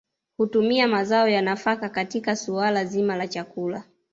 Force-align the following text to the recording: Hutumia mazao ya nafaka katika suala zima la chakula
Hutumia 0.37 0.87
mazao 0.87 1.27
ya 1.27 1.41
nafaka 1.41 1.89
katika 1.89 2.35
suala 2.35 2.85
zima 2.85 3.15
la 3.15 3.27
chakula 3.27 3.83